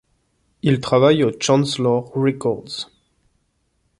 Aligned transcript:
Il 0.63 0.79
travaille 0.79 1.23
au 1.23 1.29
Chancellor 1.39 2.11
Records. 2.15 2.89